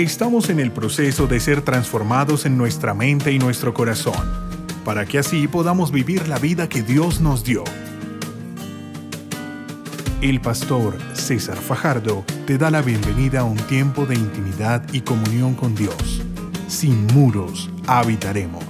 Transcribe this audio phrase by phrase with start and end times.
[0.00, 4.14] Estamos en el proceso de ser transformados en nuestra mente y nuestro corazón,
[4.82, 7.64] para que así podamos vivir la vida que Dios nos dio.
[10.22, 15.52] El pastor César Fajardo te da la bienvenida a un tiempo de intimidad y comunión
[15.52, 16.22] con Dios.
[16.66, 18.64] Sin muros habitaremos.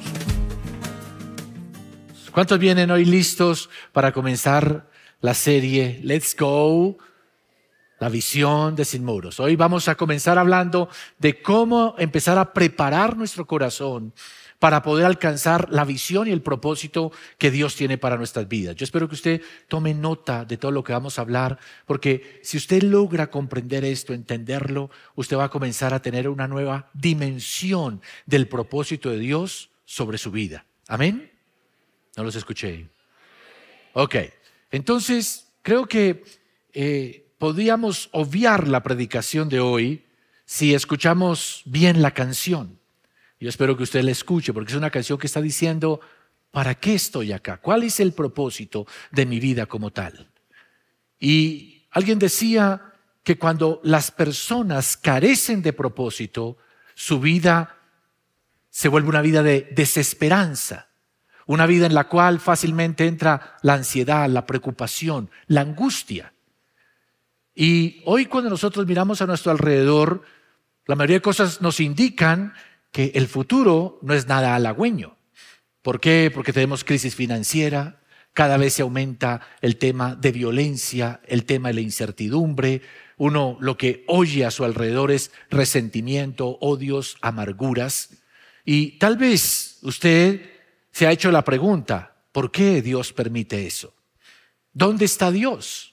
[2.32, 4.90] ¿Cuántos vienen hoy listos para comenzar
[5.20, 6.98] la serie Let's Go
[8.00, 9.38] la visión de Sin Muros.
[9.40, 14.14] Hoy vamos a comenzar hablando de cómo empezar a preparar nuestro corazón
[14.58, 18.74] para poder alcanzar la visión y el propósito que Dios tiene para nuestras vidas.
[18.74, 22.56] Yo espero que usted tome nota de todo lo que vamos a hablar, porque si
[22.56, 28.48] usted logra comprender esto, entenderlo, usted va a comenzar a tener una nueva dimensión del
[28.48, 30.64] propósito de Dios sobre su vida.
[30.88, 31.30] Amén.
[32.16, 32.88] No los escuché.
[33.92, 34.16] Ok,
[34.70, 36.24] entonces creo que...
[36.72, 40.04] Eh, podríamos obviar la predicación de hoy
[40.44, 42.78] si escuchamos bien la canción.
[43.40, 46.02] Yo espero que usted la escuche porque es una canción que está diciendo,
[46.50, 47.56] ¿para qué estoy acá?
[47.56, 50.28] ¿Cuál es el propósito de mi vida como tal?
[51.18, 56.58] Y alguien decía que cuando las personas carecen de propósito,
[56.94, 57.74] su vida
[58.68, 60.88] se vuelve una vida de desesperanza,
[61.46, 66.34] una vida en la cual fácilmente entra la ansiedad, la preocupación, la angustia.
[67.60, 70.22] Y hoy cuando nosotros miramos a nuestro alrededor,
[70.86, 72.54] la mayoría de cosas nos indican
[72.90, 75.18] que el futuro no es nada halagüeño.
[75.82, 76.30] ¿Por qué?
[76.32, 78.00] Porque tenemos crisis financiera,
[78.32, 82.80] cada vez se aumenta el tema de violencia, el tema de la incertidumbre.
[83.18, 88.22] Uno lo que oye a su alrededor es resentimiento, odios, amarguras.
[88.64, 90.50] Y tal vez usted
[90.92, 93.92] se ha hecho la pregunta, ¿por qué Dios permite eso?
[94.72, 95.89] ¿Dónde está Dios?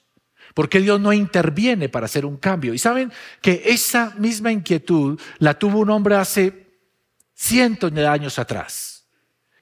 [0.54, 2.74] ¿Por qué Dios no interviene para hacer un cambio?
[2.74, 6.68] Y saben que esa misma inquietud la tuvo un hombre hace
[7.34, 9.06] cientos de años atrás,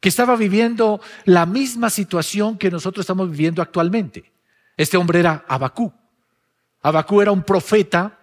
[0.01, 4.33] que estaba viviendo la misma situación que nosotros estamos viviendo actualmente.
[4.77, 5.93] Este hombre era Abacú.
[6.83, 8.19] Abacú era un profeta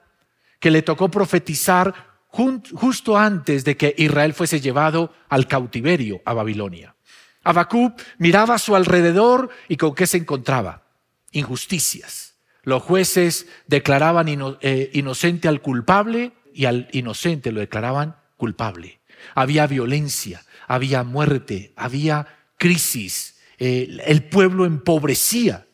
[0.59, 1.93] que le tocó profetizar
[2.29, 6.95] justo antes de que Israel fuese llevado al cautiverio a Babilonia.
[7.43, 10.83] Abacú miraba a su alrededor y con qué se encontraba?
[11.31, 12.32] Injusticias
[12.63, 14.27] los jueces declaraban
[14.61, 19.01] eh, inocente al culpable y al inocente lo declaraban culpable.
[19.35, 25.67] Había violencia, había muerte, había crisis, eh, el pueblo empobrecía.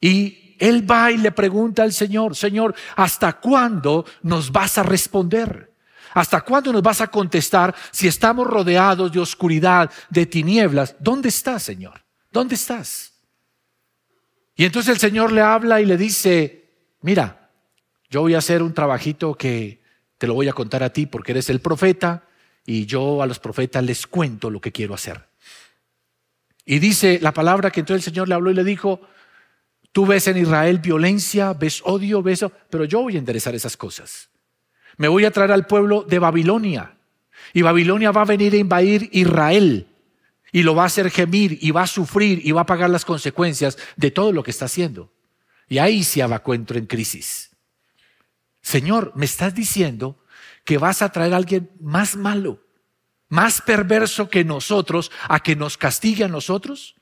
[0.00, 5.72] Y él va y le pregunta al Señor, Señor, ¿hasta cuándo nos vas a responder?
[6.12, 10.94] ¿Hasta cuándo nos vas a contestar si estamos rodeados de oscuridad, de tinieblas?
[11.00, 12.04] ¿Dónde estás, Señor?
[12.30, 13.13] ¿Dónde estás?
[14.56, 16.64] Y entonces el Señor le habla y le dice,
[17.00, 17.50] mira,
[18.08, 19.82] yo voy a hacer un trabajito que
[20.18, 22.24] te lo voy a contar a ti porque eres el profeta
[22.64, 25.26] y yo a los profetas les cuento lo que quiero hacer.
[26.64, 29.00] Y dice la palabra que entonces el Señor le habló y le dijo,
[29.92, 34.30] tú ves en Israel violencia, ves odio, ves, pero yo voy a enderezar esas cosas.
[34.96, 36.96] Me voy a traer al pueblo de Babilonia
[37.52, 39.88] y Babilonia va a venir a invadir Israel
[40.54, 43.04] y lo va a hacer gemir y va a sufrir y va a pagar las
[43.04, 45.12] consecuencias de todo lo que está haciendo.
[45.68, 47.50] Y ahí se encuentro en crisis.
[48.62, 50.16] Señor, me estás diciendo
[50.64, 52.62] que vas a traer a alguien más malo,
[53.28, 56.94] más perverso que nosotros, a que nos castigue a nosotros.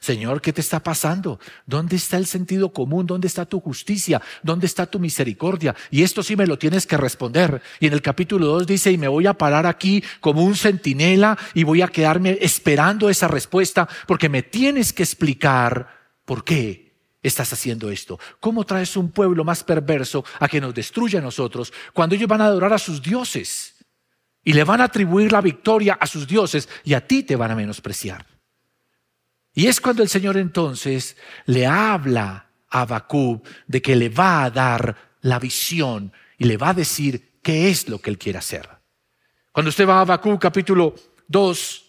[0.00, 1.38] Señor, ¿qué te está pasando?
[1.66, 3.06] ¿Dónde está el sentido común?
[3.06, 4.22] ¿Dónde está tu justicia?
[4.42, 5.76] ¿Dónde está tu misericordia?
[5.90, 7.60] Y esto sí me lo tienes que responder.
[7.80, 11.36] Y en el capítulo 2 dice, y me voy a parar aquí como un centinela
[11.52, 15.94] y voy a quedarme esperando esa respuesta porque me tienes que explicar
[16.24, 18.18] por qué estás haciendo esto.
[18.40, 22.40] ¿Cómo traes un pueblo más perverso a que nos destruya a nosotros cuando ellos van
[22.40, 23.74] a adorar a sus dioses?
[24.42, 27.50] Y le van a atribuir la victoria a sus dioses y a ti te van
[27.50, 28.39] a menospreciar.
[29.54, 31.16] Y es cuando el Señor entonces
[31.46, 36.70] le habla a Habacuc de que le va a dar la visión y le va
[36.70, 38.68] a decir qué es lo que él quiere hacer.
[39.52, 40.94] Cuando usted va a Habacuc capítulo
[41.26, 41.84] 2,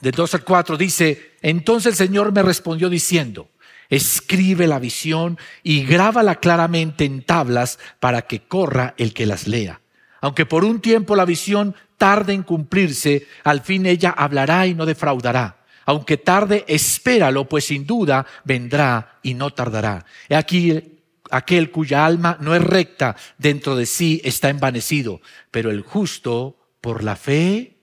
[0.00, 3.50] de 2 al 4, dice, entonces el Señor me respondió diciendo,
[3.88, 9.80] escribe la visión y grábala claramente en tablas para que corra el que las lea.
[10.20, 14.84] Aunque por un tiempo la visión tarde en cumplirse, al fin ella hablará y no
[14.84, 15.59] defraudará
[15.90, 20.06] aunque tarde, espéralo, pues sin duda vendrá y no tardará.
[20.28, 21.00] He aquí
[21.32, 25.20] aquel cuya alma no es recta dentro de sí está envanecido,
[25.50, 27.76] pero el justo por la fe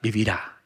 [0.00, 0.56] vivirá.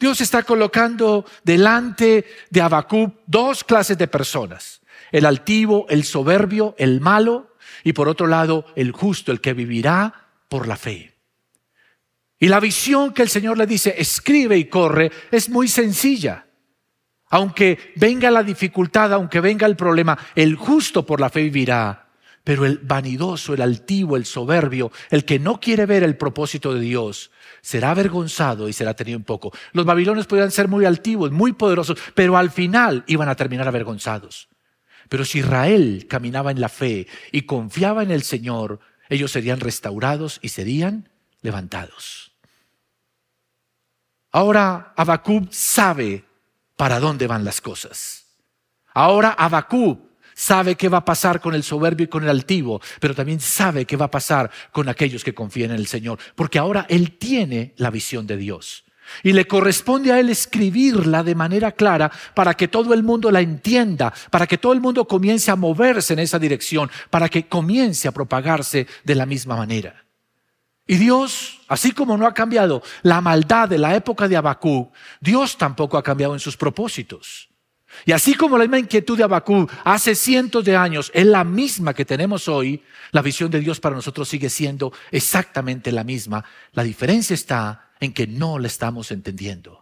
[0.00, 4.80] Dios está colocando delante de Habacuc dos clases de personas,
[5.10, 7.54] el altivo, el soberbio, el malo,
[7.84, 11.11] y por otro lado el justo, el que vivirá por la fe.
[12.42, 16.44] Y la visión que el Señor le dice, escribe y corre, es muy sencilla.
[17.30, 22.08] Aunque venga la dificultad, aunque venga el problema, el justo por la fe vivirá.
[22.42, 26.80] Pero el vanidoso, el altivo, el soberbio, el que no quiere ver el propósito de
[26.80, 27.30] Dios,
[27.60, 29.52] será avergonzado y será tenido un poco.
[29.72, 34.48] Los babilonios podrían ser muy altivos, muy poderosos, pero al final iban a terminar avergonzados.
[35.08, 40.40] Pero si Israel caminaba en la fe y confiaba en el Señor, ellos serían restaurados
[40.42, 41.08] y serían
[41.40, 42.31] levantados.
[44.32, 46.24] Ahora Abacub sabe
[46.76, 48.24] para dónde van las cosas.
[48.94, 53.14] Ahora Abacú sabe qué va a pasar con el soberbio y con el altivo, pero
[53.14, 56.86] también sabe qué va a pasar con aquellos que confían en el Señor, porque ahora
[56.88, 58.84] él tiene la visión de Dios.
[59.22, 63.40] Y le corresponde a él escribirla de manera clara para que todo el mundo la
[63.40, 68.08] entienda, para que todo el mundo comience a moverse en esa dirección, para que comience
[68.08, 70.01] a propagarse de la misma manera.
[70.86, 74.90] Y Dios, así como no ha cambiado la maldad de la época de Abacú,
[75.20, 77.48] Dios tampoco ha cambiado en sus propósitos.
[78.04, 81.94] Y así como la misma inquietud de Abacú hace cientos de años es la misma
[81.94, 82.82] que tenemos hoy,
[83.12, 86.44] la visión de Dios para nosotros sigue siendo exactamente la misma.
[86.72, 89.81] La diferencia está en que no la estamos entendiendo.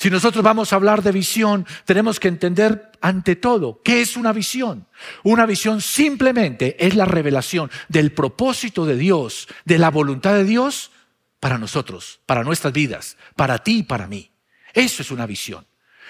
[0.00, 4.32] Si nosotros vamos a hablar de visión, tenemos que entender ante todo qué es una
[4.32, 4.86] visión.
[5.24, 10.90] Una visión simplemente es la revelación del propósito de Dios, de la voluntad de Dios
[11.38, 14.30] para nosotros, para nuestras vidas, para ti y para mí.
[14.72, 15.66] Eso es una visión.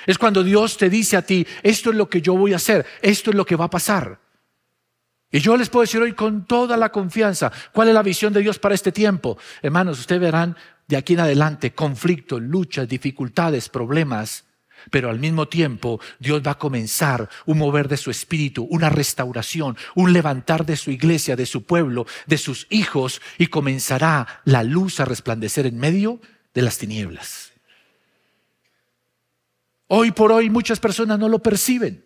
[0.07, 2.87] Es cuando Dios te dice a ti, esto es lo que yo voy a hacer,
[3.03, 4.21] esto es lo que va a pasar.
[5.33, 8.41] Y yo les puedo decir hoy con toda la confianza, ¿cuál es la visión de
[8.41, 9.37] Dios para este tiempo?
[9.63, 10.57] Hermanos, ustedes verán
[10.91, 14.45] de aquí en adelante conflictos, luchas, dificultades, problemas,
[14.91, 19.77] pero al mismo tiempo Dios va a comenzar un mover de su espíritu, una restauración,
[19.95, 24.99] un levantar de su iglesia, de su pueblo, de sus hijos, y comenzará la luz
[24.99, 26.21] a resplandecer en medio
[26.55, 27.53] de las tinieblas.
[29.87, 32.05] Hoy por hoy muchas personas no lo perciben.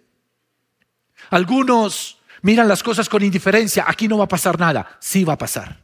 [1.30, 5.38] Algunos miran las cosas con indiferencia, aquí no va a pasar nada, sí va a
[5.38, 5.83] pasar.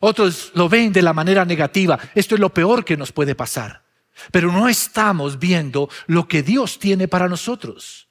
[0.00, 1.98] Otros lo ven de la manera negativa.
[2.14, 3.82] Esto es lo peor que nos puede pasar.
[4.30, 8.08] Pero no estamos viendo lo que Dios tiene para nosotros.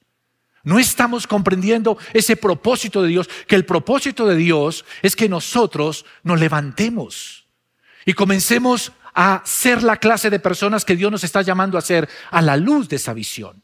[0.64, 6.04] No estamos comprendiendo ese propósito de Dios, que el propósito de Dios es que nosotros
[6.22, 7.46] nos levantemos
[8.04, 12.08] y comencemos a ser la clase de personas que Dios nos está llamando a ser
[12.30, 13.62] a la luz de esa visión.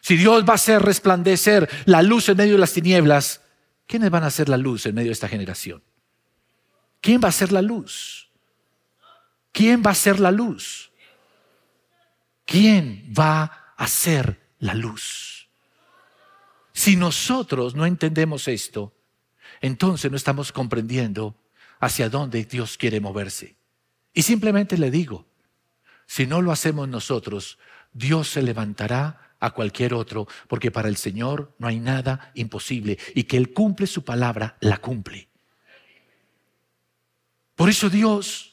[0.00, 3.40] Si Dios va a hacer resplandecer la luz en medio de las tinieblas,
[3.86, 5.82] ¿quiénes van a hacer la luz en medio de esta generación?
[7.06, 8.28] ¿Quién va a ser la luz?
[9.52, 10.90] ¿Quién va a ser la luz?
[12.44, 15.48] ¿Quién va a ser la luz?
[16.72, 18.92] Si nosotros no entendemos esto,
[19.60, 21.36] entonces no estamos comprendiendo
[21.78, 23.54] hacia dónde Dios quiere moverse.
[24.12, 25.28] Y simplemente le digo,
[26.06, 27.56] si no lo hacemos nosotros,
[27.92, 33.22] Dios se levantará a cualquier otro, porque para el Señor no hay nada imposible y
[33.22, 35.28] que Él cumple su palabra, la cumple.
[37.56, 38.52] Por eso Dios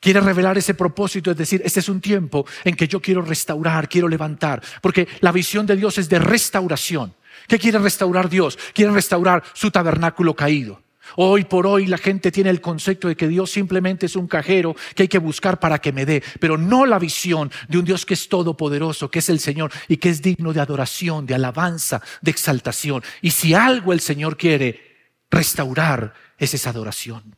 [0.00, 3.88] quiere revelar ese propósito, es decir, este es un tiempo en que yo quiero restaurar,
[3.88, 7.14] quiero levantar, porque la visión de Dios es de restauración.
[7.48, 8.58] ¿Qué quiere restaurar Dios?
[8.74, 10.82] Quiere restaurar su tabernáculo caído.
[11.14, 14.74] Hoy por hoy la gente tiene el concepto de que Dios simplemente es un cajero
[14.94, 18.04] que hay que buscar para que me dé, pero no la visión de un Dios
[18.04, 22.02] que es todopoderoso, que es el Señor y que es digno de adoración, de alabanza,
[22.20, 23.04] de exaltación.
[23.22, 27.36] Y si algo el Señor quiere restaurar, es esa adoración.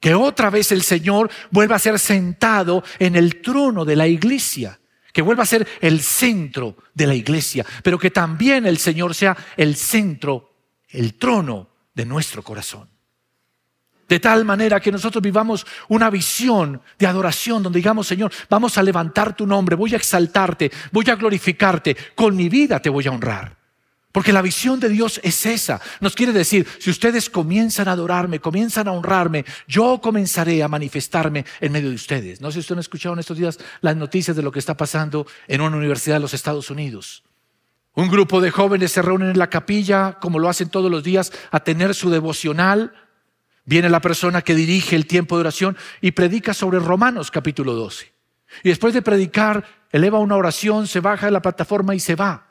[0.00, 4.78] Que otra vez el Señor vuelva a ser sentado en el trono de la iglesia,
[5.12, 9.36] que vuelva a ser el centro de la iglesia, pero que también el Señor sea
[9.56, 10.54] el centro,
[10.88, 12.88] el trono de nuestro corazón.
[14.08, 18.82] De tal manera que nosotros vivamos una visión de adoración donde digamos, Señor, vamos a
[18.82, 23.10] levantar tu nombre, voy a exaltarte, voy a glorificarte, con mi vida te voy a
[23.10, 23.57] honrar.
[24.12, 25.80] Porque la visión de Dios es esa.
[26.00, 31.44] Nos quiere decir, si ustedes comienzan a adorarme, comienzan a honrarme, yo comenzaré a manifestarme
[31.60, 32.40] en medio de ustedes.
[32.40, 34.76] No sé si ustedes han escuchado en estos días las noticias de lo que está
[34.76, 37.22] pasando en una universidad de los Estados Unidos.
[37.92, 41.30] Un grupo de jóvenes se reúnen en la capilla, como lo hacen todos los días,
[41.50, 42.94] a tener su devocional.
[43.66, 48.10] Viene la persona que dirige el tiempo de oración y predica sobre Romanos capítulo 12.
[48.62, 52.47] Y después de predicar, eleva una oración, se baja de la plataforma y se va.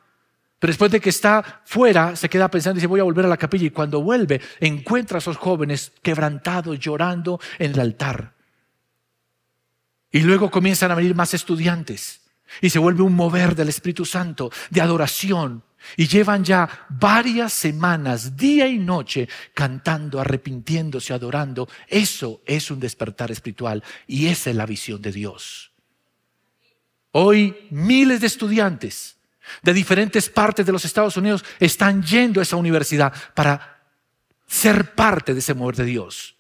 [0.59, 3.29] Pero después de que está fuera, se queda pensando y dice, voy a volver a
[3.29, 3.67] la capilla.
[3.67, 8.33] Y cuando vuelve, encuentra a esos jóvenes quebrantados, llorando en el altar.
[10.11, 12.21] Y luego comienzan a venir más estudiantes.
[12.61, 15.63] Y se vuelve un mover del Espíritu Santo, de adoración.
[15.95, 21.69] Y llevan ya varias semanas, día y noche, cantando, arrepintiéndose, adorando.
[21.87, 25.71] Eso es un despertar espiritual y esa es la visión de Dios.
[27.11, 29.16] Hoy miles de estudiantes
[29.62, 33.84] de diferentes partes de los Estados Unidos están yendo a esa universidad para
[34.48, 36.38] ser parte de ese mover de Dios.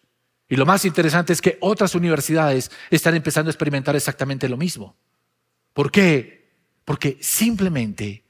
[0.49, 4.95] Y lo más interesante es que otras universidades están empezando a experimentar exactamente lo mismo.
[5.73, 6.49] ¿Por qué?
[6.85, 8.23] Porque simplemente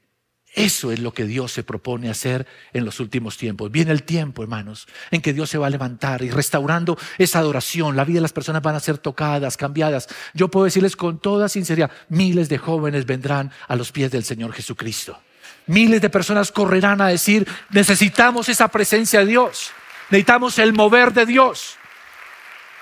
[0.58, 3.70] eso es lo que Dios se propone hacer en los últimos tiempos.
[3.70, 7.96] Viene el tiempo, hermanos, en que Dios se va a levantar y restaurando esa adoración.
[7.96, 10.08] La vida de las personas van a ser tocadas, cambiadas.
[10.34, 14.52] Yo puedo decirles con toda sinceridad, miles de jóvenes vendrán a los pies del Señor
[14.52, 15.18] Jesucristo.
[15.66, 19.70] Miles de personas correrán a decir, necesitamos esa presencia de Dios.
[20.10, 21.77] Necesitamos el mover de Dios.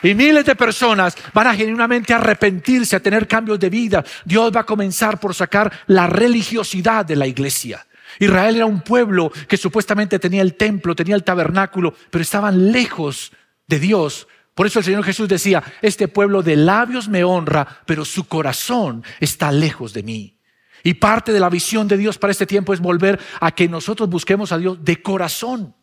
[0.03, 4.05] Y miles de personas van a genuinamente arrepentirse, a tener cambios de vida.
[4.25, 7.87] Dios va a comenzar por sacar la religiosidad de la iglesia.
[8.19, 13.33] Israel era un pueblo que supuestamente tenía el templo, tenía el tabernáculo, pero estaban lejos
[13.67, 14.29] de Dios.
[14.55, 19.03] Por eso el Señor Jesús decía, este pueblo de labios me honra, pero su corazón
[19.21, 20.38] está lejos de mí.
[20.83, 24.09] Y parte de la visión de Dios para este tiempo es volver a que nosotros
[24.09, 25.75] busquemos a Dios de corazón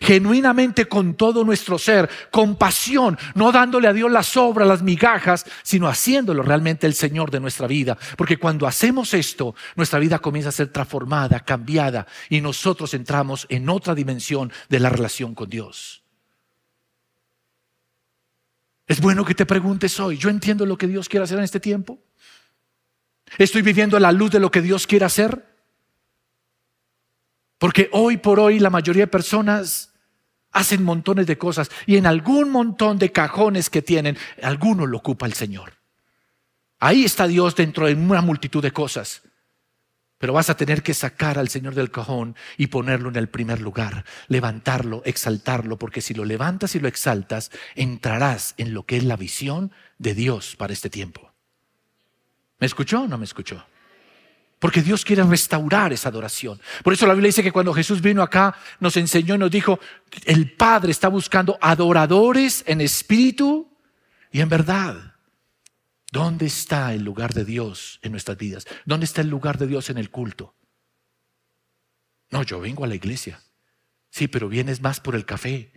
[0.00, 5.44] genuinamente con todo nuestro ser, con pasión, no dándole a Dios las sobras, las migajas,
[5.62, 7.96] sino haciéndolo realmente el Señor de nuestra vida.
[8.16, 13.68] Porque cuando hacemos esto, nuestra vida comienza a ser transformada, cambiada, y nosotros entramos en
[13.68, 16.02] otra dimensión de la relación con Dios.
[18.86, 21.60] Es bueno que te preguntes hoy, ¿yo entiendo lo que Dios quiere hacer en este
[21.60, 21.98] tiempo?
[23.38, 25.51] ¿Estoy viviendo a la luz de lo que Dios quiere hacer?
[27.62, 29.92] Porque hoy por hoy la mayoría de personas
[30.50, 35.26] hacen montones de cosas y en algún montón de cajones que tienen, alguno lo ocupa
[35.26, 35.74] el Señor.
[36.80, 39.22] Ahí está Dios dentro de una multitud de cosas.
[40.18, 43.60] Pero vas a tener que sacar al Señor del cajón y ponerlo en el primer
[43.60, 49.04] lugar, levantarlo, exaltarlo, porque si lo levantas y lo exaltas, entrarás en lo que es
[49.04, 51.32] la visión de Dios para este tiempo.
[52.58, 53.64] ¿Me escuchó o no me escuchó?
[54.62, 56.60] Porque Dios quiere restaurar esa adoración.
[56.84, 59.80] Por eso la Biblia dice que cuando Jesús vino acá, nos enseñó y nos dijo,
[60.24, 63.76] el Padre está buscando adoradores en espíritu
[64.30, 65.16] y en verdad.
[66.12, 68.68] ¿Dónde está el lugar de Dios en nuestras vidas?
[68.84, 70.54] ¿Dónde está el lugar de Dios en el culto?
[72.30, 73.40] No, yo vengo a la iglesia.
[74.10, 75.72] Sí, pero vienes más por el café,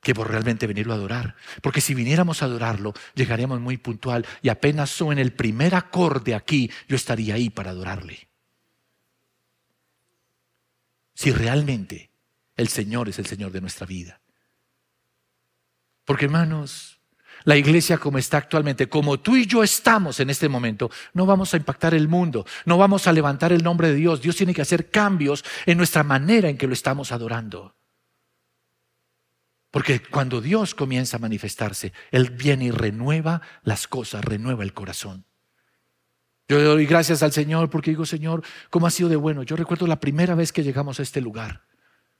[0.00, 1.36] que por realmente venirlo a adorar.
[1.62, 6.70] Porque si viniéramos a adorarlo, llegaríamos muy puntual y apenas en el primer acorde aquí,
[6.88, 8.28] yo estaría ahí para adorarle.
[11.14, 12.10] Si realmente
[12.56, 14.20] el Señor es el Señor de nuestra vida.
[16.04, 17.00] Porque hermanos,
[17.44, 21.54] la iglesia como está actualmente, como tú y yo estamos en este momento, no vamos
[21.54, 24.22] a impactar el mundo, no vamos a levantar el nombre de Dios.
[24.22, 27.77] Dios tiene que hacer cambios en nuestra manera en que lo estamos adorando.
[29.78, 35.24] Porque cuando Dios comienza a manifestarse, Él viene y renueva las cosas, renueva el corazón.
[36.48, 39.44] Yo doy gracias al Señor porque digo, Señor, ¿cómo ha sido de bueno?
[39.44, 41.62] Yo recuerdo la primera vez que llegamos a este lugar.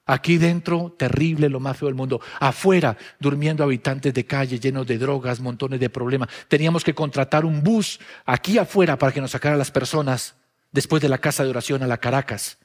[0.07, 2.21] Aquí dentro, terrible, lo más feo del mundo.
[2.39, 6.29] Afuera, durmiendo habitantes de calle, llenos de drogas, montones de problemas.
[6.47, 10.37] Teníamos que contratar un bus aquí afuera para que nos sacara las personas
[10.71, 12.59] después de la casa de oración a la Caracas.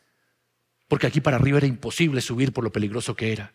[0.87, 3.53] Porque aquí para arriba era imposible subir por lo peligroso que era.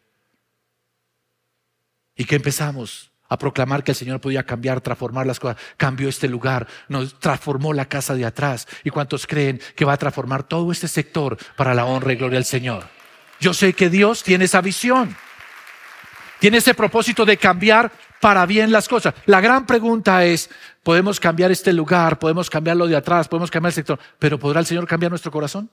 [2.19, 3.11] ¿Y qué empezamos?
[3.31, 5.57] A proclamar que el Señor podía cambiar, transformar las cosas.
[5.77, 8.67] Cambió este lugar, nos transformó la casa de atrás.
[8.85, 12.37] ¿Y cuántos creen que va a transformar todo este sector para la honra y gloria
[12.37, 12.89] del Señor?
[13.39, 15.17] Yo sé que Dios tiene esa visión.
[16.41, 19.15] Tiene ese propósito de cambiar para bien las cosas.
[19.27, 20.51] La gran pregunta es,
[20.83, 22.19] ¿podemos cambiar este lugar?
[22.19, 23.29] ¿Podemos cambiar lo de atrás?
[23.29, 24.01] ¿Podemos cambiar el sector?
[24.19, 25.71] ¿Pero podrá el Señor cambiar nuestro corazón?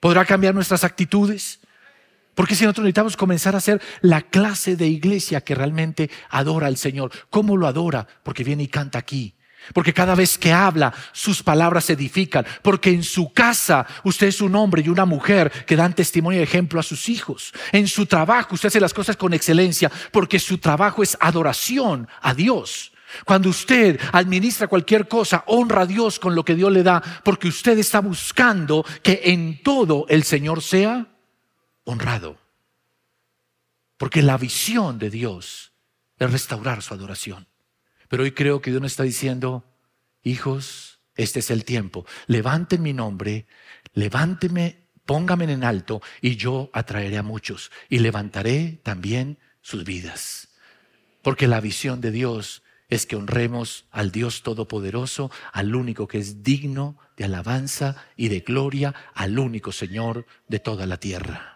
[0.00, 1.60] ¿Podrá cambiar nuestras actitudes?
[2.34, 6.76] Porque si nosotros necesitamos comenzar a ser la clase de iglesia que realmente adora al
[6.76, 7.10] Señor.
[7.30, 8.06] ¿Cómo lo adora?
[8.22, 9.34] Porque viene y canta aquí.
[9.72, 12.44] Porque cada vez que habla, sus palabras edifican.
[12.60, 16.42] Porque en su casa usted es un hombre y una mujer que dan testimonio y
[16.42, 17.52] ejemplo a sus hijos.
[17.72, 22.34] En su trabajo usted hace las cosas con excelencia porque su trabajo es adoración a
[22.34, 22.92] Dios.
[23.24, 27.46] Cuando usted administra cualquier cosa, honra a Dios con lo que Dios le da, porque
[27.46, 31.06] usted está buscando que en todo el Señor sea
[31.84, 32.38] honrado.
[33.96, 35.72] Porque la visión de Dios
[36.18, 37.46] es restaurar su adoración.
[38.08, 39.64] Pero hoy creo que Dios nos está diciendo,
[40.22, 42.06] hijos, este es el tiempo.
[42.26, 43.46] Levanten mi nombre,
[43.92, 50.48] levánteme, póngame en alto y yo atraeré a muchos y levantaré también sus vidas.
[51.22, 56.42] Porque la visión de Dios es que honremos al Dios Todopoderoso, al único que es
[56.42, 61.53] digno de alabanza y de gloria, al único Señor de toda la tierra.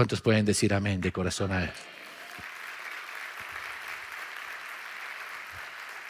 [0.00, 1.70] ¿Cuántos pueden decir amén de corazón a Él?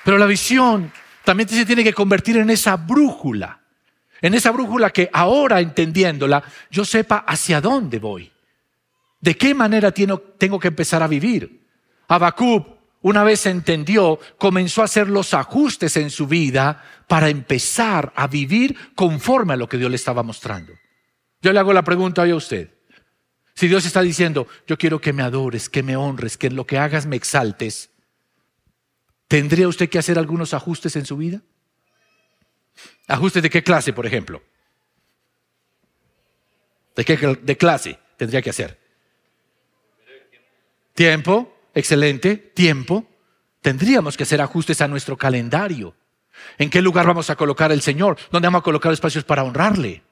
[0.05, 0.93] Pero la visión
[1.25, 3.63] también se tiene que convertir en esa brújula,
[4.21, 8.31] en esa brújula que ahora entendiéndola, yo sepa hacia dónde voy,
[9.21, 11.67] de qué manera tengo que empezar a vivir.
[12.07, 12.69] Habacuc
[13.03, 18.95] una vez entendió, comenzó a hacer los ajustes en su vida para empezar a vivir
[18.95, 20.75] conforme a lo que Dios le estaba mostrando.
[21.43, 22.80] Yo le hago la pregunta hoy a usted.
[23.55, 26.67] Si Dios está diciendo, yo quiero que me adores, que me honres, que en lo
[26.67, 27.91] que hagas me exaltes,
[29.29, 31.43] ¿tendría usted que hacer algunos ajustes en su vida?
[33.07, 34.43] ¿Ajustes de qué clase, por ejemplo?
[36.97, 38.79] ¿De qué de clase tendría que hacer?
[40.95, 43.07] Tiempo, excelente, tiempo.
[43.61, 45.95] Tendríamos que hacer ajustes a nuestro calendario.
[46.59, 48.17] ¿En qué lugar vamos a colocar el Señor?
[48.31, 50.03] ¿Dónde vamos a colocar espacios para honrarle?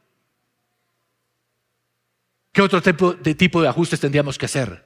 [2.59, 4.85] ¿Qué otro tipo de, tipo de ajustes tendríamos que hacer?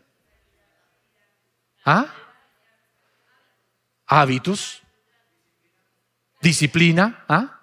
[1.87, 2.05] ¿Ah?
[4.07, 4.83] Hábitos,
[6.43, 7.63] disciplina, ¿ah?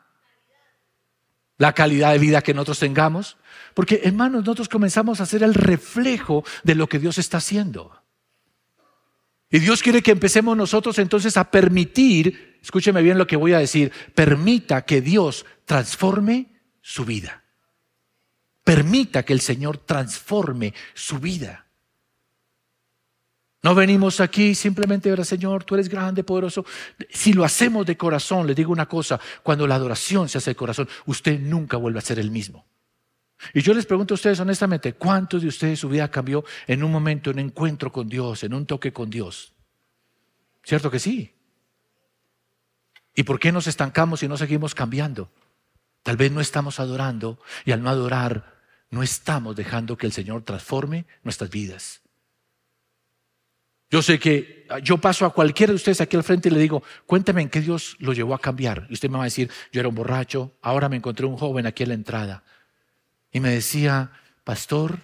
[1.59, 3.37] la calidad de vida que nosotros tengamos.
[3.75, 8.01] Porque hermanos, nosotros comenzamos a ser el reflejo de lo que Dios está haciendo.
[9.51, 13.59] Y Dios quiere que empecemos nosotros entonces a permitir, escúcheme bien lo que voy a
[13.59, 16.47] decir, permita que Dios transforme
[16.81, 17.43] su vida.
[18.69, 21.65] Permita que el Señor transforme su vida.
[23.63, 26.63] No venimos aquí simplemente a Señor, tú eres grande, poderoso.
[27.09, 30.55] Si lo hacemos de corazón, le digo una cosa, cuando la adoración se hace de
[30.55, 32.63] corazón, usted nunca vuelve a ser el mismo.
[33.55, 36.91] Y yo les pregunto a ustedes honestamente, ¿cuántos de ustedes su vida cambió en un
[36.91, 39.51] momento, en un encuentro con Dios, en un toque con Dios?
[40.61, 41.33] ¿Cierto que sí?
[43.15, 45.31] ¿Y por qué nos estancamos y no seguimos cambiando?
[46.03, 48.58] Tal vez no estamos adorando y al no adorar
[48.89, 52.01] no estamos dejando que el Señor transforme nuestras vidas.
[53.91, 56.83] Yo sé que yo paso a cualquiera de ustedes aquí al frente y le digo,
[57.07, 58.85] cuéntame en qué Dios lo llevó a cambiar.
[58.89, 61.65] Y usted me va a decir, yo era un borracho, ahora me encontré un joven
[61.65, 62.43] aquí en la entrada.
[63.31, 64.11] Y me decía,
[64.43, 64.99] pastor,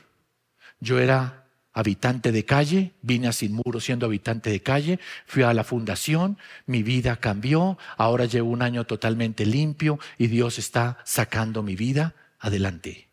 [0.79, 5.53] yo era habitante de calle, vine a Sin Muro siendo habitante de calle, fui a
[5.53, 11.63] la fundación, mi vida cambió, ahora llevo un año totalmente limpio y Dios está sacando
[11.63, 13.09] mi vida adelante.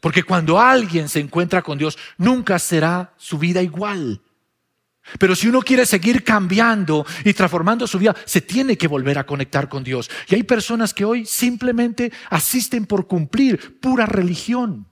[0.00, 4.20] Porque cuando alguien se encuentra con Dios, nunca será su vida igual.
[5.18, 9.26] Pero si uno quiere seguir cambiando y transformando su vida, se tiene que volver a
[9.26, 10.10] conectar con Dios.
[10.28, 14.86] Y hay personas que hoy simplemente asisten por cumplir pura religión.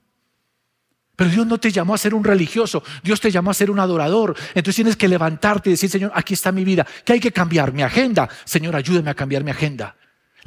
[1.15, 3.81] Pero Dios no te llamó a ser un religioso, Dios te llamó a ser un
[3.81, 4.37] adorador.
[4.51, 6.87] Entonces tienes que levantarte y decir, Señor, aquí está mi vida.
[7.05, 7.73] ¿Qué hay que cambiar?
[7.73, 8.29] Mi agenda.
[8.45, 9.97] Señor, ayúdame a cambiar mi agenda.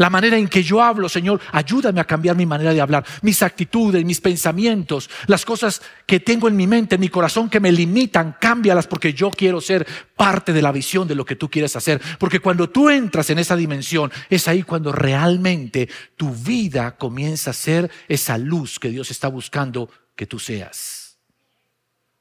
[0.02, 3.44] La manera en que yo hablo, Señor, ayúdame a cambiar mi manera de hablar, mis
[3.44, 7.72] actitudes, mis pensamientos, las cosas que tengo en mi mente, en mi corazón que me
[7.72, 9.86] limitan, cámbialas porque yo quiero ser
[10.16, 12.02] parte de la visión de lo que tú quieres hacer.
[12.18, 15.88] Porque cuando tú entras en esa dimensión, es ahí cuando realmente
[16.18, 21.20] tu vida comienza a ser esa luz que Dios está buscando que tú seas.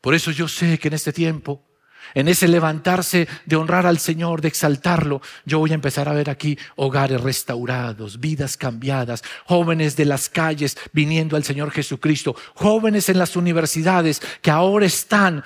[0.03, 1.70] Por eso yo sé que en este tiempo
[2.15, 6.31] en ese levantarse de honrar al Señor, de exaltarlo, yo voy a empezar a ver
[6.31, 13.19] aquí hogares restaurados, vidas cambiadas, jóvenes de las calles viniendo al Señor Jesucristo, jóvenes en
[13.19, 15.43] las universidades que ahora están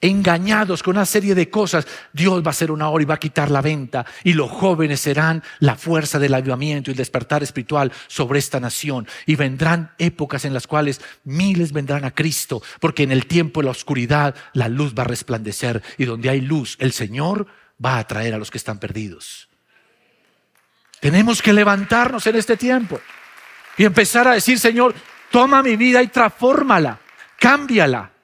[0.00, 3.18] engañados con una serie de cosas, Dios va a hacer una hora y va a
[3.18, 7.92] quitar la venta y los jóvenes serán la fuerza del avivamiento y el despertar espiritual
[8.06, 13.12] sobre esta nación y vendrán épocas en las cuales miles vendrán a Cristo porque en
[13.12, 16.92] el tiempo de la oscuridad la luz va a resplandecer y donde hay luz el
[16.92, 17.46] Señor
[17.82, 19.48] va a atraer a los que están perdidos.
[21.00, 23.00] Tenemos que levantarnos en este tiempo
[23.76, 24.94] y empezar a decir, Señor,
[25.30, 26.98] toma mi vida y transfórmala,
[27.38, 28.15] cámbiala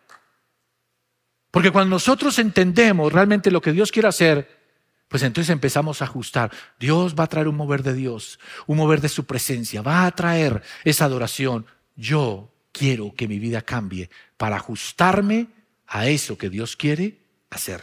[1.53, 4.63] porque cuando nosotros entendemos realmente lo que Dios quiere hacer,
[5.07, 6.51] pues entonces empezamos a ajustar.
[6.81, 10.11] Dios va a traer un mover de Dios, un mover de su presencia, va a
[10.13, 11.67] traer esa adoración.
[11.95, 15.49] Yo quiero que mi vida cambie para ajustarme
[15.87, 17.19] a eso que Dios quiere
[17.51, 17.83] hacer.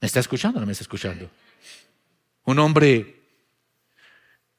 [0.00, 1.30] ¿Me está escuchando o no me está escuchando?
[2.44, 3.20] Un hombre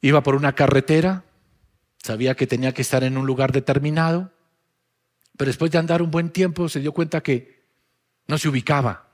[0.01, 1.23] iba por una carretera,
[1.97, 4.31] sabía que tenía que estar en un lugar determinado,
[5.35, 7.54] pero después de andar un buen tiempo se dio cuenta que
[8.27, 9.07] no se ubicaba.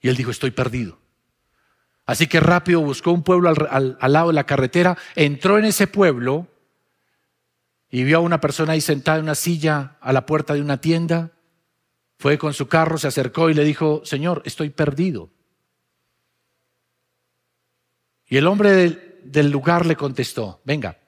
[0.00, 0.98] Y él dijo, estoy perdido.
[2.06, 6.48] Así que rápido buscó un pueblo al, lado de la carretera, entró en ese pueblo
[7.88, 10.80] y vio a una persona ahí sentada en una silla a la puerta de una
[10.80, 11.30] tienda.
[12.18, 15.30] Fue con su carro, se acercó y le dijo, Señor, estoy perdido.
[18.26, 20.98] Y el hombre del, del lugar le contestó, venga,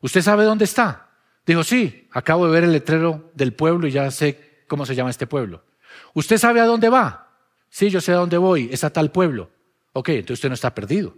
[0.00, 1.10] ¿usted sabe dónde está?
[1.46, 5.08] Dijo, sí, acabo de ver el letrero del pueblo y ya sé cómo se llama
[5.08, 5.64] este pueblo.
[6.14, 7.30] ¿Usted sabe a dónde va?
[7.68, 9.50] Sí, yo sé a dónde voy, es a tal pueblo.
[9.92, 11.16] Ok, entonces usted no está perdido.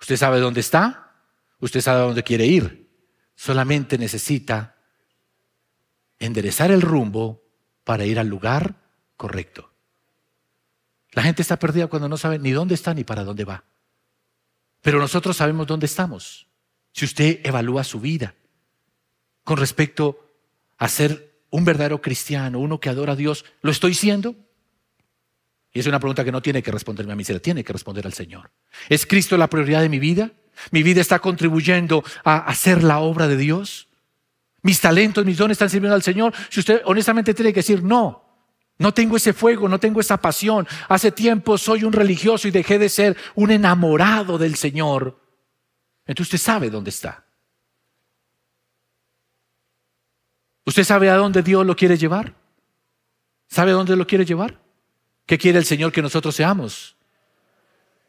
[0.00, 1.12] Usted sabe dónde está,
[1.58, 2.88] usted sabe a dónde quiere ir.
[3.34, 4.76] Solamente necesita
[6.18, 7.42] enderezar el rumbo
[7.84, 8.76] para ir al lugar
[9.16, 9.72] correcto.
[11.12, 13.64] La gente está perdida cuando no sabe ni dónde está ni para dónde va.
[14.80, 16.46] Pero nosotros sabemos dónde estamos.
[16.92, 18.34] Si usted evalúa su vida
[19.44, 20.26] con respecto
[20.78, 24.36] a ser un verdadero cristiano, uno que adora a Dios, ¿lo estoy siendo?
[25.72, 28.06] Y es una pregunta que no tiene que responderme a mí, se tiene que responder
[28.06, 28.50] al Señor.
[28.88, 30.32] ¿Es Cristo la prioridad de mi vida?
[30.70, 33.88] ¿Mi vida está contribuyendo a hacer la obra de Dios?
[34.62, 36.34] ¿Mis talentos, mis dones están sirviendo al Señor?
[36.50, 38.24] Si usted honestamente tiene que decir, no,
[38.78, 40.66] no tengo ese fuego, no tengo esa pasión.
[40.88, 45.20] Hace tiempo soy un religioso y dejé de ser un enamorado del Señor.
[46.04, 47.24] Entonces usted sabe dónde está.
[50.64, 52.34] ¿Usted sabe a dónde Dios lo quiere llevar?
[53.48, 54.60] ¿Sabe a dónde lo quiere llevar?
[55.26, 56.96] ¿Qué quiere el Señor que nosotros seamos?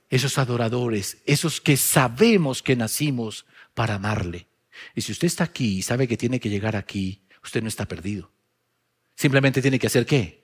[0.09, 4.47] Esos adoradores, esos que sabemos que nacimos para amarle.
[4.95, 7.85] Y si usted está aquí y sabe que tiene que llegar aquí, usted no está
[7.85, 8.31] perdido.
[9.15, 10.43] Simplemente tiene que hacer qué?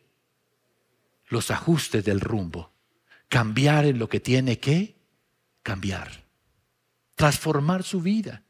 [1.29, 2.73] Los ajustes del rumbo.
[3.27, 4.95] Cambiar en lo que tiene que
[5.63, 6.23] cambiar.
[7.15, 8.43] Transformar su vida.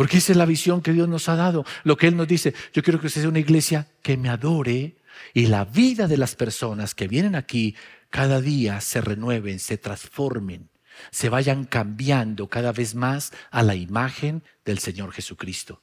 [0.00, 1.66] Porque esa es la visión que Dios nos ha dado.
[1.84, 4.96] Lo que Él nos dice, yo quiero que usted sea una iglesia que me adore
[5.34, 7.76] y la vida de las personas que vienen aquí
[8.08, 10.70] cada día se renueven, se transformen,
[11.10, 15.82] se vayan cambiando cada vez más a la imagen del Señor Jesucristo.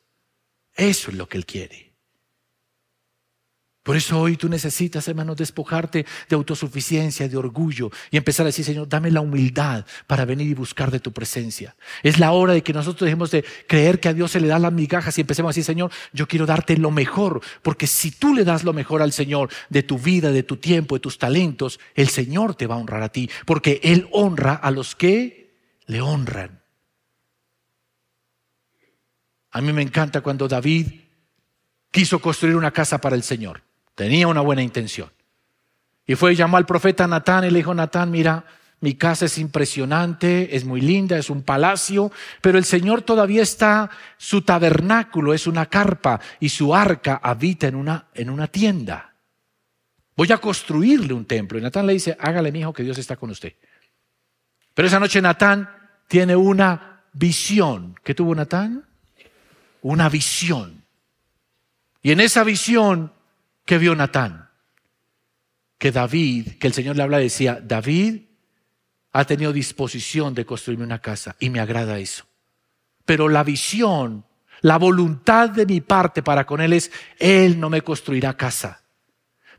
[0.73, 1.86] Eso es lo que Él quiere.
[3.87, 8.65] Por eso hoy tú necesitas, hermano, despojarte de autosuficiencia, de orgullo y empezar a decir,
[8.65, 11.73] Señor, dame la humildad para venir y buscar de tu presencia.
[12.03, 14.59] Es la hora de que nosotros dejemos de creer que a Dios se le da
[14.59, 18.35] las migajas y empecemos a decir, Señor, yo quiero darte lo mejor, porque si tú
[18.35, 21.79] le das lo mejor al Señor de tu vida, de tu tiempo, de tus talentos,
[21.95, 26.01] el Señor te va a honrar a ti, porque Él honra a los que le
[26.01, 26.61] honran.
[29.51, 30.87] A mí me encanta cuando David
[31.89, 33.65] quiso construir una casa para el Señor.
[33.97, 35.11] Tenía una buena intención.
[36.05, 38.45] Y fue y llamó al profeta Natán y le dijo, Natán, mira,
[38.79, 43.89] mi casa es impresionante, es muy linda, es un palacio, pero el Señor todavía está,
[44.17, 49.15] su tabernáculo es una carpa y su arca habita en una, en una tienda.
[50.15, 51.57] Voy a construirle un templo.
[51.57, 53.55] Y Natán le dice, hágale, mi hijo, que Dios está con usted.
[54.75, 55.67] Pero esa noche Natán
[56.07, 57.95] tiene una visión.
[58.03, 58.85] ¿Qué tuvo Natán?
[59.81, 60.83] Una visión.
[62.03, 63.16] Y en esa visión
[63.67, 64.49] ¿Qué vio Natán?
[65.77, 68.21] Que David, que el Señor le habla, decía, David
[69.11, 72.23] ha tenido disposición de construirme una casa y me agrada eso.
[73.03, 74.25] Pero la visión,
[74.61, 78.83] la voluntad de mi parte para con él es, él no me construirá casa,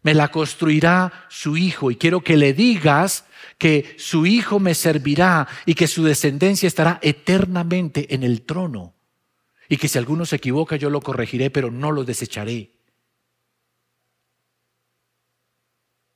[0.03, 3.27] me la construirá su hijo y quiero que le digas
[3.59, 8.94] que su hijo me servirá y que su descendencia estará eternamente en el trono.
[9.68, 12.78] Y que si alguno se equivoca yo lo corregiré, pero no lo desecharé.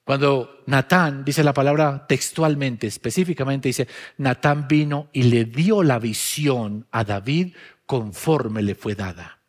[0.04, 3.86] Cuando Natán, dice la palabra textualmente, específicamente dice,
[4.18, 7.54] Natán vino y le dio la visión a David
[7.86, 9.40] conforme le fue dada.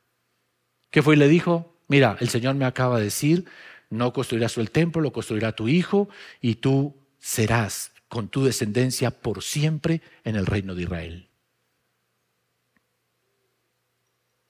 [0.92, 1.76] ¿Qué fue y le dijo?
[1.88, 3.46] Mira, el Señor me acaba de decir,
[3.90, 6.08] no construirás el templo, lo construirá tu hijo
[6.40, 11.30] y tú serás con tu descendencia por siempre en el reino de Israel.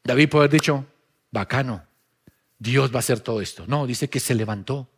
[0.03, 0.85] David puede haber dicho,
[1.31, 1.85] bacano,
[2.59, 3.65] Dios va a hacer todo esto.
[3.67, 4.89] No, dice que se levantó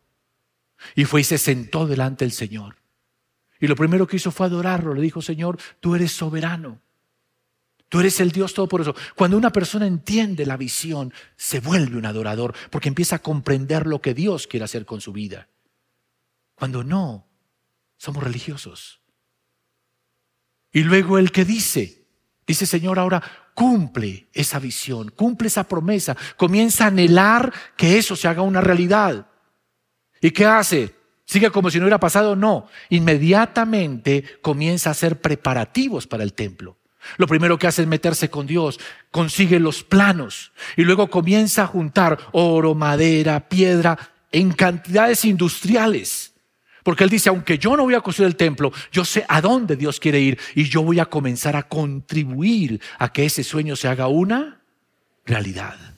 [0.94, 2.76] y fue y se sentó delante del Señor.
[3.60, 4.94] Y lo primero que hizo fue adorarlo.
[4.94, 6.80] Le dijo, Señor, tú eres soberano.
[7.88, 8.98] Tú eres el Dios Todopoderoso.
[9.14, 14.00] Cuando una persona entiende la visión, se vuelve un adorador porque empieza a comprender lo
[14.00, 15.48] que Dios quiere hacer con su vida.
[16.56, 17.26] Cuando no,
[17.96, 19.00] somos religiosos.
[20.72, 22.06] Y luego el que dice,
[22.46, 23.22] dice Señor, ahora
[23.54, 29.26] cumple esa visión, cumple esa promesa, comienza a anhelar que eso se haga una realidad.
[30.20, 30.94] ¿Y qué hace?
[31.24, 32.36] ¿Sigue como si no hubiera pasado?
[32.36, 32.68] No.
[32.88, 36.76] Inmediatamente comienza a hacer preparativos para el templo.
[37.16, 41.66] Lo primero que hace es meterse con Dios, consigue los planos y luego comienza a
[41.66, 43.98] juntar oro, madera, piedra
[44.32, 46.32] en cantidades industriales.
[46.82, 49.76] Porque él dice, aunque yo no voy a construir el templo, yo sé a dónde
[49.76, 53.88] Dios quiere ir y yo voy a comenzar a contribuir a que ese sueño se
[53.88, 54.60] haga una
[55.24, 55.95] realidad.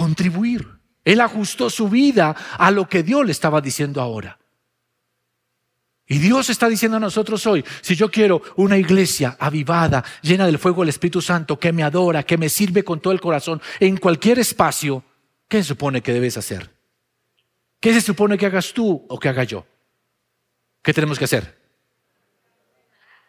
[0.00, 0.66] Contribuir.
[1.04, 4.38] Él ajustó su vida a lo que Dios le estaba diciendo ahora.
[6.06, 10.58] Y Dios está diciendo a nosotros hoy, si yo quiero una iglesia avivada, llena del
[10.58, 13.98] fuego del Espíritu Santo, que me adora, que me sirve con todo el corazón, en
[13.98, 15.04] cualquier espacio,
[15.48, 16.74] ¿qué se supone que debes hacer?
[17.78, 19.66] ¿Qué se supone que hagas tú o que haga yo?
[20.82, 21.58] ¿Qué tenemos que hacer?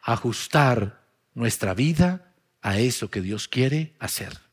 [0.04, 1.04] Ajustar
[1.34, 4.51] nuestra vida a eso que Dios quiere hacer.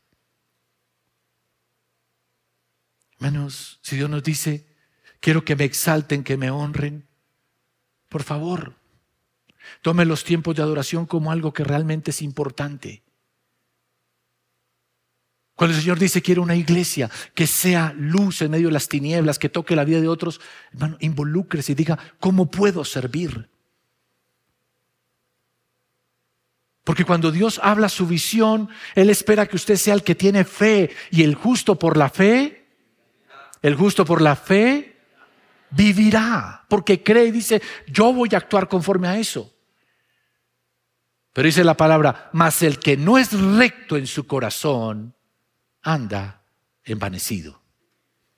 [3.21, 4.67] Hermanos, si Dios nos dice,
[5.21, 7.07] quiero que me exalten, que me honren,
[8.09, 8.77] por favor,
[9.83, 13.03] tome los tiempos de adoración como algo que realmente es importante.
[15.57, 19.41] Cuando el Señor dice quiero una iglesia que sea luz en medio de las tinieblas,
[19.41, 20.41] que toque la vida de otros,
[20.73, 23.51] hermano, involúcrese y diga, ¿cómo puedo servir?
[26.85, 30.91] Porque cuando Dios habla su visión, Él espera que usted sea el que tiene fe
[31.11, 32.58] y el justo por la fe,
[33.63, 34.97] el justo por la fe
[35.71, 39.55] vivirá, porque cree y dice, yo voy a actuar conforme a eso.
[41.33, 45.15] Pero dice la palabra, mas el que no es recto en su corazón
[45.83, 46.43] anda
[46.85, 47.63] envanecido.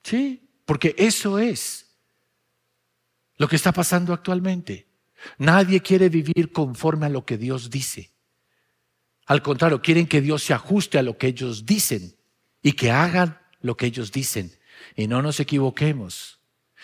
[0.03, 1.97] Sí, porque eso es
[3.37, 4.87] lo que está pasando actualmente.
[5.37, 8.11] Nadie quiere vivir conforme a lo que Dios dice.
[9.25, 12.15] Al contrario, quieren que Dios se ajuste a lo que ellos dicen
[12.61, 14.51] y que hagan lo que ellos dicen.
[14.95, 16.39] Y no nos equivoquemos.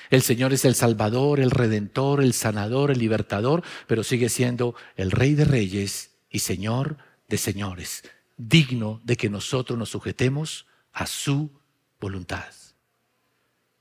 [0.10, 5.12] El Señor es el Salvador, el Redentor, el Sanador, el Libertador, pero sigue siendo el
[5.12, 8.04] Rey de Reyes y Señor de Señores,
[8.38, 11.60] digno de que nosotros nos sujetemos a su
[12.00, 12.54] voluntad.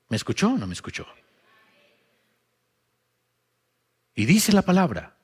[0.08, 1.06] ¿Me escuchó o no me escuchó?
[4.14, 5.18] Y dice la palabra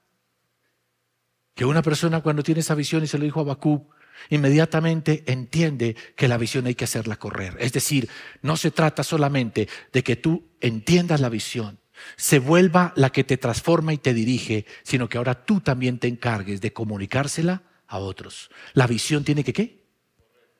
[1.54, 3.88] que una persona cuando tiene esa visión y se lo dijo a Bakú,
[4.30, 7.56] inmediatamente entiende que la visión hay que hacerla correr.
[7.60, 8.08] Es decir,
[8.42, 11.80] no se trata solamente de que tú entiendas la visión,
[12.16, 16.08] se vuelva la que te transforma y te dirige, sino que ahora tú también te
[16.08, 18.50] encargues de comunicársela a otros.
[18.72, 19.82] La visión tiene que qué?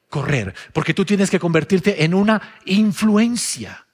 [0.09, 3.87] Correr, porque tú tienes que convertirte en una influencia.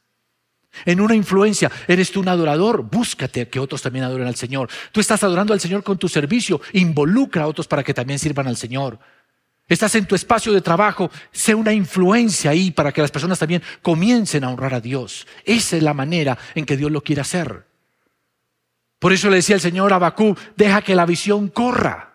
[0.84, 4.68] En una influencia, eres tú un adorador, búscate que otros también adoren al Señor.
[4.92, 8.46] Tú estás adorando al Señor con tu servicio, involucra a otros para que también sirvan
[8.46, 8.98] al Señor.
[9.68, 13.62] Estás en tu espacio de trabajo, sé una influencia ahí para que las personas también
[13.82, 15.26] comiencen a honrar a Dios.
[15.44, 17.66] Esa es la manera en que Dios lo quiere hacer.
[18.98, 22.07] Por eso le decía el Señor a Bakú, deja que la visión corra.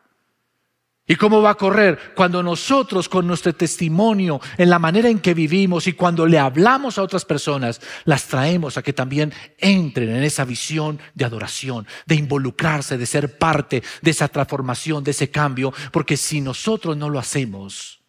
[1.05, 2.13] ¿Y cómo va a correr?
[2.15, 6.97] Cuando nosotros con nuestro testimonio, en la manera en que vivimos y cuando le hablamos
[6.97, 12.15] a otras personas, las traemos a que también entren en esa visión de adoración, de
[12.15, 17.19] involucrarse, de ser parte de esa transformación, de ese cambio, porque si nosotros no lo
[17.19, 18.01] hacemos,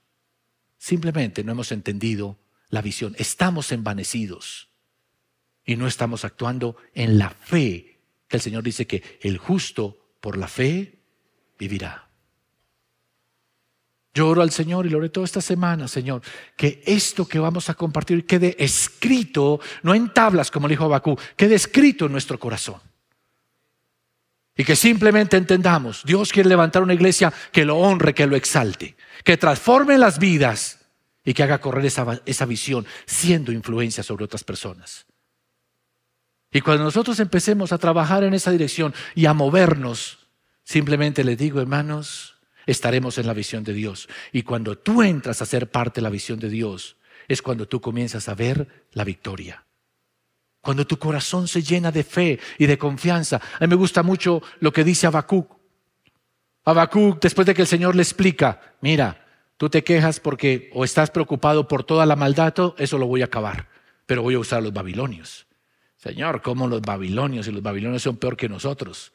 [0.78, 4.68] simplemente no hemos entendido la visión, estamos envanecidos
[5.64, 10.36] y no estamos actuando en la fe, que el Señor dice que el justo por
[10.36, 11.00] la fe
[11.58, 12.03] vivirá.
[14.14, 16.22] Yo oro al Señor y lo oré toda esta semana, Señor,
[16.56, 21.56] que esto que vamos a compartir quede escrito, no en tablas como dijo Abacú, quede
[21.56, 22.80] escrito en nuestro corazón.
[24.56, 28.94] Y que simplemente entendamos, Dios quiere levantar una iglesia que lo honre, que lo exalte,
[29.24, 30.78] que transforme las vidas
[31.24, 35.06] y que haga correr esa, esa visión, siendo influencia sobre otras personas.
[36.52, 40.28] Y cuando nosotros empecemos a trabajar en esa dirección y a movernos,
[40.62, 42.33] simplemente les digo, hermanos,
[42.66, 44.08] estaremos en la visión de Dios.
[44.32, 46.96] Y cuando tú entras a ser parte de la visión de Dios,
[47.28, 49.64] es cuando tú comienzas a ver la victoria.
[50.60, 53.36] Cuando tu corazón se llena de fe y de confianza.
[53.36, 55.50] A mí me gusta mucho lo que dice Habacuc.
[56.64, 59.26] Habacuc, después de que el Señor le explica, mira,
[59.58, 63.26] tú te quejas porque o estás preocupado por toda la maldad, eso lo voy a
[63.26, 63.68] acabar,
[64.06, 65.46] pero voy a usar a los babilonios.
[65.96, 67.46] Señor, ¿cómo los babilonios?
[67.48, 69.12] Y los babilonios son peor que nosotros.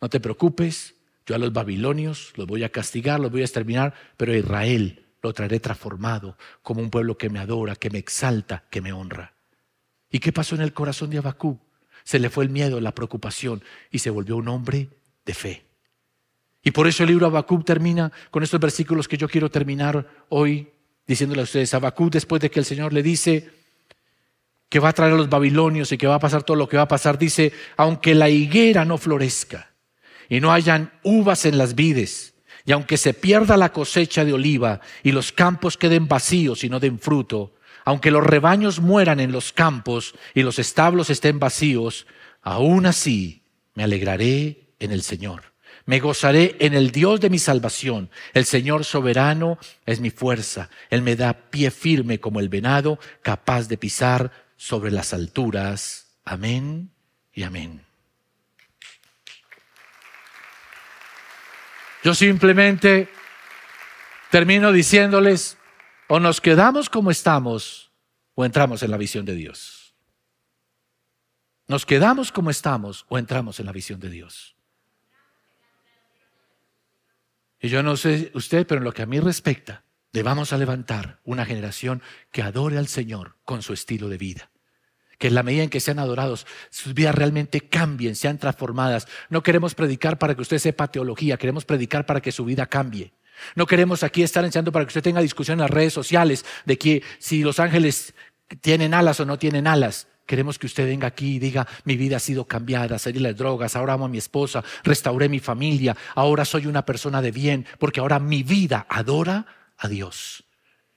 [0.00, 0.94] No te preocupes,
[1.26, 5.06] yo a los babilonios los voy a castigar, los voy a exterminar, pero a Israel
[5.22, 9.32] lo traeré transformado como un pueblo que me adora, que me exalta, que me honra.
[10.10, 11.58] ¿Y qué pasó en el corazón de Abacú?
[12.04, 14.90] Se le fue el miedo, la preocupación y se volvió un hombre
[15.24, 15.64] de fe.
[16.62, 20.68] Y por eso el libro Habacuc termina con estos versículos que yo quiero terminar hoy
[21.06, 21.74] diciéndole a ustedes.
[21.74, 23.50] Habacuc, después de que el Señor le dice
[24.70, 26.78] que va a traer a los babilonios y que va a pasar todo lo que
[26.78, 29.73] va a pasar, dice, aunque la higuera no florezca,
[30.28, 32.34] y no hayan uvas en las vides,
[32.66, 36.80] y aunque se pierda la cosecha de oliva y los campos queden vacíos y no
[36.80, 42.06] den fruto, aunque los rebaños mueran en los campos y los establos estén vacíos,
[42.42, 43.42] aún así
[43.74, 45.52] me alegraré en el Señor.
[45.86, 48.08] Me gozaré en el Dios de mi salvación.
[48.32, 50.70] El Señor soberano es mi fuerza.
[50.88, 56.06] Él me da pie firme como el venado, capaz de pisar sobre las alturas.
[56.24, 56.90] Amén
[57.34, 57.82] y amén.
[62.04, 63.08] Yo simplemente
[64.30, 65.56] termino diciéndoles,
[66.06, 67.92] o nos quedamos como estamos
[68.34, 69.94] o entramos en la visión de Dios.
[71.66, 74.54] Nos quedamos como estamos o entramos en la visión de Dios.
[77.58, 81.20] Y yo no sé usted, pero en lo que a mí respecta, debamos a levantar
[81.24, 84.50] una generación que adore al Señor con su estilo de vida.
[85.24, 89.08] Que en la medida en que sean adorados, sus vidas realmente cambien, sean transformadas.
[89.30, 93.10] No queremos predicar para que usted sepa teología, queremos predicar para que su vida cambie.
[93.54, 96.76] No queremos aquí estar enseñando para que usted tenga discusión en las redes sociales de
[96.76, 98.12] que si los ángeles
[98.60, 100.08] tienen alas o no tienen alas.
[100.26, 103.76] Queremos que usted venga aquí y diga, mi vida ha sido cambiada, salí las drogas,
[103.76, 108.00] ahora amo a mi esposa, restauré mi familia, ahora soy una persona de bien, porque
[108.00, 109.46] ahora mi vida adora
[109.78, 110.44] a Dios.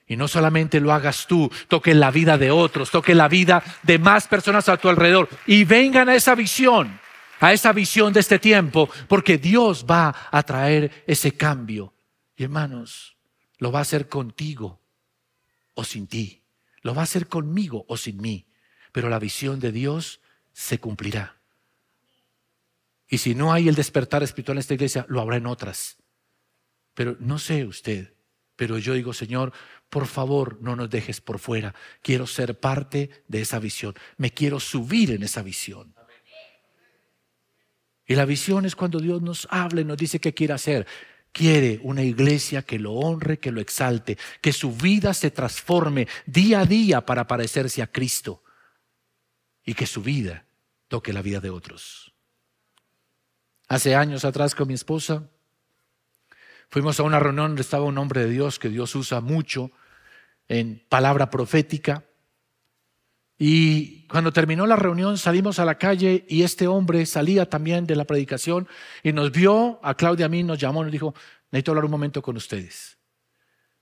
[0.08, 4.00] Y no solamente lo hagas tú, toque la vida de otros, toque la vida de
[4.00, 7.00] más personas a tu alrededor y vengan a esa visión,
[7.40, 11.94] a esa visión de este tiempo, porque Dios va a traer ese cambio.
[12.38, 13.18] Y hermanos,
[13.58, 14.80] lo va a hacer contigo
[15.74, 16.42] o sin ti,
[16.82, 18.48] lo va a hacer conmigo o sin mí
[18.98, 20.22] pero la visión de Dios
[20.54, 21.38] se cumplirá.
[23.08, 25.98] Y si no hay el despertar espiritual en esta iglesia, lo habrá en otras.
[26.96, 28.16] Pero no sé usted,
[28.56, 29.54] pero yo digo, Señor,
[29.90, 31.74] por favor, no nos dejes por fuera.
[32.02, 33.96] Quiero ser parte de esa visión.
[34.18, 35.96] Me quiero subir en esa visión.
[38.06, 40.88] Y la visión es cuando Dios nos habla y nos dice qué quiere hacer.
[41.32, 46.62] Quiere una iglesia que lo honre, que lo exalte, que su vida se transforme día
[46.62, 48.44] a día para parecerse a Cristo
[49.64, 50.46] y que su vida
[50.88, 52.14] toque la vida de otros.
[53.68, 55.30] Hace años atrás con mi esposa
[56.70, 59.72] fuimos a una reunión donde estaba un hombre de Dios que Dios usa mucho
[60.48, 62.06] en palabra profética.
[63.38, 67.96] Y cuando terminó la reunión salimos a la calle y este hombre salía también de
[67.96, 68.68] la predicación
[69.04, 71.14] y nos vio, a Claudia a mí nos llamó y nos dijo,
[71.52, 72.98] necesito hablar un momento con ustedes.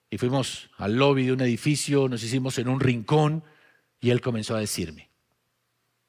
[0.09, 3.43] Y fuimos al lobby de un edificio, nos hicimos en un rincón
[3.99, 5.09] y él comenzó a decirme,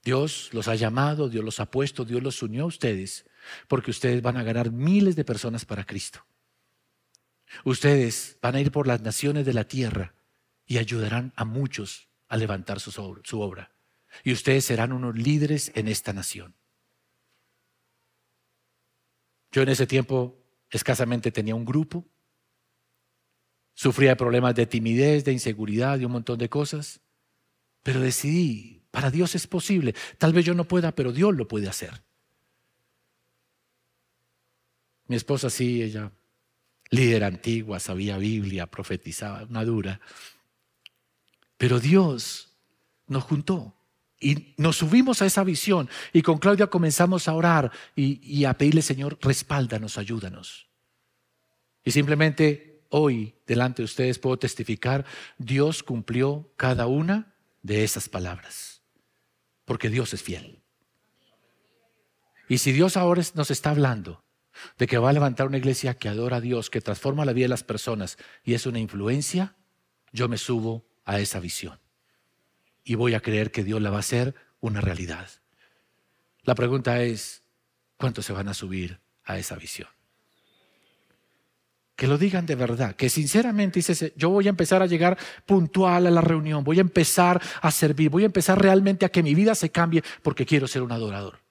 [0.03, 3.27] Dios los ha llamado, Dios los ha puesto, Dios los unió a ustedes,
[3.69, 6.25] porque ustedes van a ganar miles de personas para Cristo.
[7.65, 10.15] Ustedes van a ir por las naciones de la tierra
[10.67, 13.73] y ayudarán a muchos a levantar su, obra.
[14.25, 16.55] Y ustedes serán unos líderes en esta nación.
[19.53, 22.05] Yo en ese tiempo escasamente tenía un grupo,
[23.75, 27.01] sufría problemas de timidez, de inseguridad y un montón de cosas,
[27.83, 29.95] pero decidí para Dios es posible.
[30.19, 32.03] Tal vez yo no pueda, pero Dios lo puede hacer.
[35.07, 36.11] Mi esposa sí, ella,
[36.91, 40.01] líder antigua, sabía Biblia, profetizaba, una dura.
[41.57, 42.57] Pero Dios
[43.07, 43.75] nos juntó
[44.21, 48.55] y nos subimos a esa visión y con Claudia comenzamos a orar y, y a
[48.55, 50.69] pedirle, Señor, respáldanos, ayúdanos.
[51.85, 55.05] Y simplemente hoy, delante de ustedes, puedo testificar,
[55.39, 58.77] Dios cumplió cada una de esas palabras
[59.67, 60.63] porque Dios es fiel.
[62.49, 64.25] Y si Dios ahora nos está hablando
[64.79, 67.45] de que va a levantar una iglesia que adora a Dios, que transforma la vida
[67.45, 69.55] de las personas y es una influencia,
[70.13, 71.79] yo me subo a esa visión.
[72.85, 75.29] Y voy a creer que Dios la va a hacer una realidad.
[76.43, 77.43] La pregunta es,
[77.97, 79.89] ¿cuántos se van a subir a esa visión?
[81.97, 85.17] que lo digan de verdad, que sinceramente dice, yo voy a empezar a llegar
[85.47, 89.23] puntual a la reunión, voy a empezar a servir, voy a empezar realmente a que
[89.23, 91.46] mi vida se cambie porque quiero ser un adorador.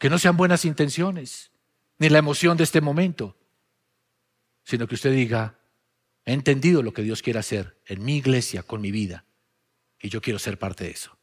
[0.00, 1.52] Que no sean buenas intenciones,
[1.98, 3.36] ni la emoción de este momento,
[4.64, 5.60] sino que usted diga,
[6.24, 9.26] he entendido lo que Dios quiere hacer en mi iglesia, con mi vida,
[10.00, 11.18] y yo quiero ser parte de eso.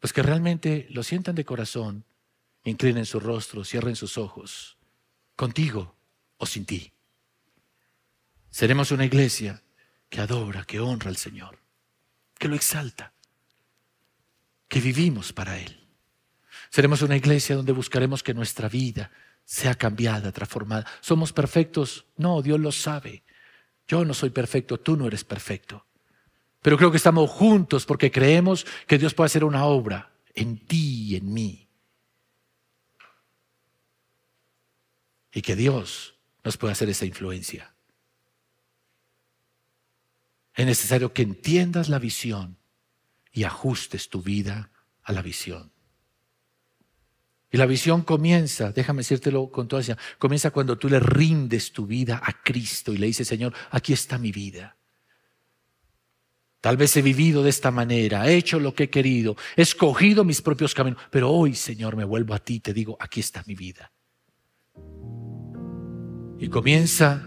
[0.00, 2.04] Pues que realmente lo sientan de corazón
[2.64, 4.76] inclinen su rostro, cierren sus ojos,
[5.36, 5.94] contigo
[6.38, 6.92] o sin ti.
[8.50, 9.62] Seremos una iglesia
[10.08, 11.58] que adora, que honra al Señor,
[12.38, 13.12] que lo exalta,
[14.68, 15.83] que vivimos para Él.
[16.74, 19.12] Seremos una iglesia donde buscaremos que nuestra vida
[19.44, 20.84] sea cambiada, transformada.
[21.00, 22.04] ¿Somos perfectos?
[22.16, 23.22] No, Dios lo sabe.
[23.86, 25.86] Yo no soy perfecto, tú no eres perfecto.
[26.60, 31.10] Pero creo que estamos juntos porque creemos que Dios puede hacer una obra en ti
[31.10, 31.60] y en mí.
[35.30, 37.74] y que Dios nos pueda hacer esa influencia.
[40.54, 42.58] Es necesario que entiendas la visión
[43.32, 44.70] y ajustes tu vida
[45.04, 45.73] a la visión.
[47.54, 52.20] Y la visión comienza, déjame decírtelo con toda comienza cuando tú le rindes tu vida
[52.20, 54.76] a Cristo y le dices, Señor, aquí está mi vida.
[56.60, 60.24] Tal vez he vivido de esta manera, he hecho lo que he querido, he escogido
[60.24, 63.54] mis propios caminos, pero hoy, Señor, me vuelvo a ti, te digo, aquí está mi
[63.54, 63.92] vida.
[66.40, 67.24] Y comienza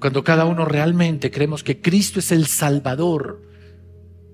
[0.00, 3.48] cuando cada uno realmente creemos que Cristo es el Salvador,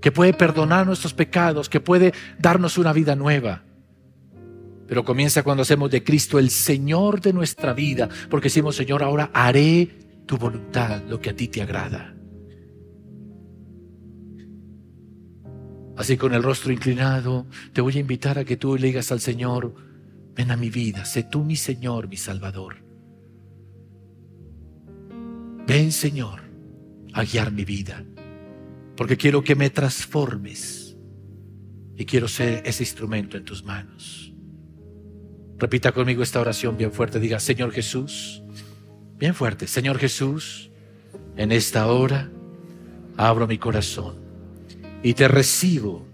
[0.02, 3.65] que puede perdonar nuestros pecados, que puede darnos una vida nueva.
[4.86, 9.30] Pero comienza cuando hacemos de Cristo el Señor de nuestra vida, porque decimos, Señor, ahora
[9.32, 9.88] haré
[10.26, 12.14] tu voluntad, lo que a ti te agrada.
[15.96, 19.20] Así con el rostro inclinado, te voy a invitar a que tú le digas al
[19.20, 19.74] Señor,
[20.34, 22.84] ven a mi vida, sé tú mi Señor, mi Salvador.
[25.66, 26.42] Ven Señor
[27.14, 28.04] a guiar mi vida,
[28.94, 30.96] porque quiero que me transformes
[31.96, 34.35] y quiero ser ese instrumento en tus manos.
[35.58, 38.42] Repita conmigo esta oración bien fuerte, diga, Señor Jesús,
[39.18, 40.70] bien fuerte, Señor Jesús,
[41.36, 42.30] en esta hora
[43.16, 44.16] abro mi corazón
[45.02, 46.06] y te recibo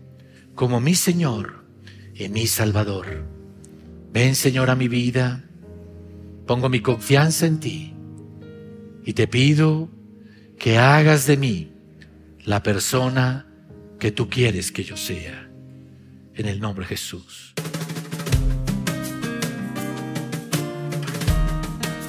[0.55, 1.65] como mi Señor
[2.15, 3.25] y mi Salvador.
[4.13, 5.45] Ven Señor a mi vida,
[6.47, 7.95] pongo mi confianza en ti
[9.05, 9.89] y te pido
[10.59, 11.73] que hagas de mí
[12.45, 13.47] la persona
[13.99, 15.49] que tú quieres que yo sea.
[16.35, 17.52] En el nombre de Jesús.